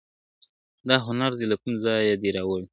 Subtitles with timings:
[0.87, 2.69] دا هنر دي له کوم ځایه دی راوړی `